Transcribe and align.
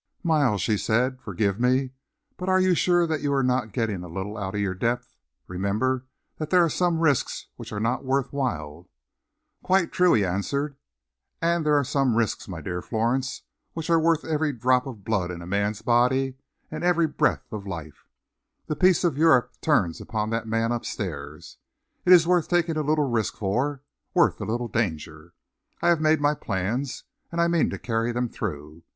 "Miles," 0.23 0.61
she 0.63 0.77
said, 0.77 1.21
"forgive 1.21 1.59
me, 1.59 1.91
but 2.35 2.49
are 2.49 2.59
you 2.59 2.73
sure 2.73 3.05
that 3.05 3.21
you 3.21 3.31
are 3.33 3.43
not 3.43 3.71
getting 3.71 4.01
a 4.03 4.07
little 4.07 4.35
out 4.35 4.55
of 4.55 4.59
your 4.59 4.73
depth? 4.73 5.15
Remember 5.47 6.05
that 6.37 6.49
there 6.49 6.63
are 6.65 6.71
some 6.71 7.01
risks 7.01 7.49
which 7.55 7.71
are 7.71 7.79
not 7.79 8.03
worth 8.03 8.33
while." 8.33 8.89
"Quite 9.61 9.91
true," 9.91 10.13
he 10.13 10.25
answered. 10.25 10.75
"And 11.39 11.63
there 11.63 11.75
are 11.75 11.83
some 11.83 12.15
risks, 12.15 12.47
my 12.47 12.61
dear 12.61 12.81
Florence, 12.81 13.43
which 13.73 13.91
are 13.91 13.99
worth 13.99 14.25
every 14.25 14.51
drop 14.53 14.87
of 14.87 15.03
blood 15.03 15.29
in 15.29 15.43
a 15.43 15.45
man's 15.45 15.83
body, 15.83 16.33
and 16.71 16.83
every 16.83 17.05
breath 17.05 17.45
of 17.51 17.67
life. 17.67 18.07
The 18.65 18.75
peace 18.75 19.03
of 19.03 19.19
Europe 19.19 19.51
turns 19.61 20.01
upon 20.01 20.31
that 20.31 20.47
man 20.47 20.71
up 20.71 20.83
stairs. 20.83 21.59
It 22.05 22.11
is 22.11 22.25
worth 22.27 22.47
taking 22.47 22.75
a 22.75 22.81
little 22.81 23.07
risk 23.07 23.35
for, 23.35 23.83
worth 24.15 24.41
a 24.41 24.45
little 24.45 24.67
danger. 24.67 25.35
I 25.79 25.89
have 25.89 26.01
made 26.01 26.19
my 26.19 26.33
plans, 26.33 27.03
and 27.31 27.39
I 27.39 27.47
mean 27.47 27.69
to 27.69 27.77
carry 27.77 28.11
them 28.11 28.29
through. 28.29 28.81